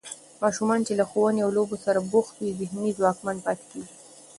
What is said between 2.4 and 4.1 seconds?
ذهني ځواکمن پاتې کېږي.